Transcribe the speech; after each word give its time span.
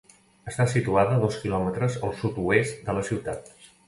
Està 0.51 0.63
situada 0.69 1.17
a 1.17 1.21
dos 1.23 1.37
kilòmetres 1.43 1.97
al 2.07 2.15
sud-oest 2.21 2.81
de 2.89 2.97
la 2.99 3.05
ciutat. 3.11 3.53